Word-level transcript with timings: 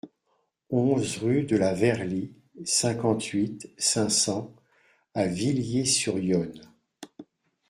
onze 0.71 1.17
rue 1.17 1.43
de 1.43 1.55
la 1.57 1.75
Verly, 1.75 2.33
cinquante-huit, 2.65 3.67
cinq 3.77 4.09
cents 4.09 4.55
à 5.13 5.27
Villiers-sur-Yonne 5.27 6.63